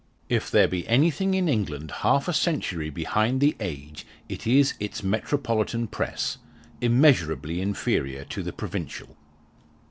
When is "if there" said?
0.29-0.67